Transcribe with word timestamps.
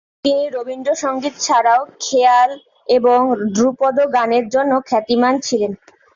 তিনি 0.25 0.43
রবীন্দ্রসঙ্গীত 0.49 1.35
ছাড়াও 1.39 1.81
খেয়াল 2.03 2.51
এবং 2.89 3.19
ধ্রুপদ 3.55 3.95
গানের 4.15 4.45
জন্য 4.53 4.71
খ্যাতিমান 4.87 5.35
ছিলেন। 5.47 5.71